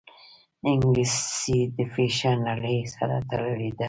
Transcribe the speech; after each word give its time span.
انګلیسي 0.69 1.59
د 1.75 1.77
فیشن 1.93 2.35
نړۍ 2.49 2.79
سره 2.95 3.15
تړلې 3.29 3.69
ده 3.75 3.79